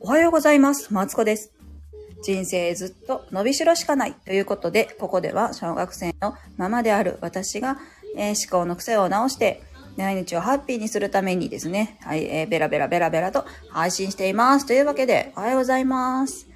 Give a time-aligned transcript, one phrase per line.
[0.00, 0.92] おはようございます。
[0.92, 1.52] マツコです。
[2.22, 7.78] 人生ずっと伸びしろしかないということで、ここでは小学生のママである私が、
[8.16, 9.62] えー思考の癖を直して、
[9.96, 14.66] 毎日をハッピーにするためにですね、はい、えーベラベラベラベラと配信しています。
[14.66, 16.48] というわけで、おはようございます。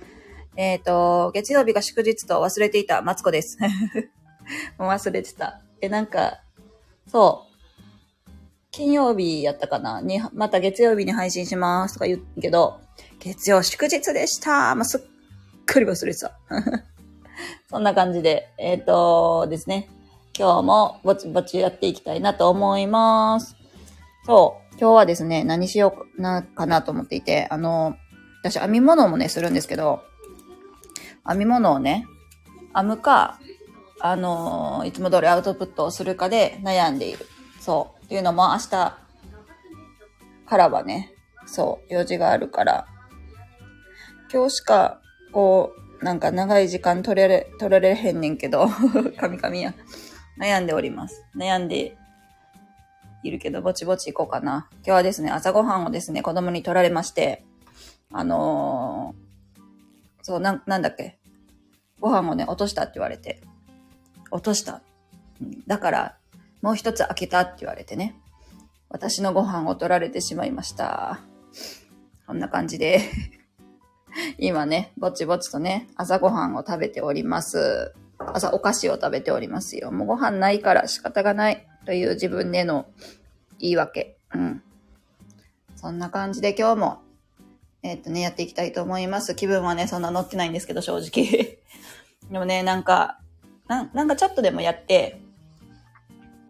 [0.56, 3.58] えっ、と、月曜日が祝日と忘れていたマツコです。
[4.78, 5.60] もう忘れてた。
[5.80, 6.40] え、なんか、
[7.08, 7.53] そう。
[8.76, 10.00] 金曜日やったかな？
[10.00, 12.80] に、また月曜日に配信しますとか言うけど、
[13.20, 14.74] 月曜祝日でした。
[14.74, 15.00] まあ、すっ
[15.64, 16.32] かり忘れてた。
[17.70, 19.88] そんな感じで、えっ、とですね。
[20.36, 23.54] 今日もぼちぼちやっていきたいなと思います。
[24.26, 24.76] そう。
[24.80, 27.94] 今日はですね、何しようかな、かなと思っていて、あの、
[28.42, 30.02] 私編み物もね、するんですけど、
[31.24, 32.06] 編み物をね、
[32.74, 33.38] 編むか、
[34.00, 37.28] あのいつも通りアウトプットをするかで悩んでいる。
[37.64, 38.04] そう。
[38.04, 38.96] っていうのも明日か
[40.58, 41.14] らはね、
[41.46, 42.86] そう、用事があるから、
[44.30, 45.00] 今日しか、
[45.32, 48.68] こう、なんか長い時間取れれ、取られへんねんけど、
[49.18, 49.72] カミカミや。
[50.38, 51.24] 悩んでおります。
[51.34, 51.96] 悩んで
[53.22, 54.68] いるけど、ぼちぼち行こうかな。
[54.78, 57.46] 今日はですね、朝ごはんをですね、子供に取られまして、
[58.12, 59.24] あのー
[60.22, 61.18] そう、な、なんだっけ？
[62.00, 63.40] ご飯をね、落としたって言われて。
[64.30, 64.82] 落とした。
[65.66, 66.18] だから、
[66.64, 68.18] もう一つ開けたって言われてね。
[68.88, 71.20] 私のご飯を取られてしまいました。
[72.26, 73.02] こんな感じで。
[74.38, 77.92] 今ね、ぼちぼちとね、朝ごはんを食べております。
[78.18, 79.92] 朝お菓子を食べておりますよ。
[79.92, 82.86] もうご飯ないから仕方がないという自分での
[83.58, 84.16] 言い訳。
[84.32, 84.62] うん。
[85.76, 87.02] そんな感じで今日も、
[87.82, 89.34] えっ、とね、やっていきたいと思います。
[89.34, 91.58] 気分はね、そんな乗ってないんですけど、正直。
[92.32, 93.20] でもね、なんか、
[93.68, 95.20] ななんかちょっとでもやって、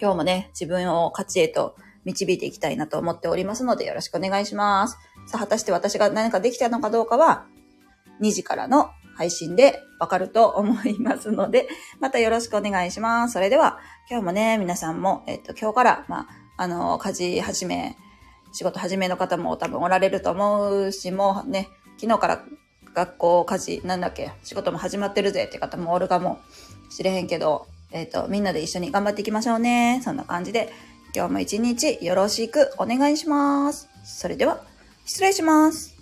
[0.05, 4.99] 今日もね、自分を勝ちへと導いていきたいなと思っておりますので、よろしくお願いします。
[5.25, 7.47] さあ、果たして私が何かできたのかどうかは、
[8.20, 11.69] 2時からの配信でわかると思いますので、
[12.01, 13.33] またよろしくお願いします。
[13.33, 13.79] それでは、
[14.11, 16.29] 今日もね、皆さんも、えっと、今日から、まあ、
[16.59, 17.97] あの、家事始め、
[18.53, 22.45] 仕事始めの方も多分おられると思うし、もうね、昨日から
[22.93, 26.41] 学校、家事、なんだっけ、仕事も始まってるぜって方もおるかも
[26.91, 30.01] しれへんけど、えっ、と、みんなで一緒に頑張っていきましょうね。
[30.05, 30.73] そんな感じで、
[31.15, 33.89] 今日も一日よろしくお願いします。
[34.03, 34.65] それでは、
[35.07, 35.94] 失礼します。